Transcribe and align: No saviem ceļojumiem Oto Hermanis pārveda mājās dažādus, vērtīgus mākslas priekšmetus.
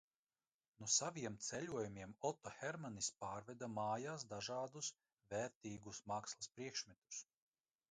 No 0.77 0.85
saviem 0.93 1.35
ceļojumiem 1.47 2.15
Oto 2.29 2.53
Hermanis 2.61 3.11
pārveda 3.25 3.69
mājās 3.75 4.27
dažādus, 4.33 4.91
vērtīgus 5.37 6.03
mākslas 6.15 6.53
priekšmetus. 6.59 7.25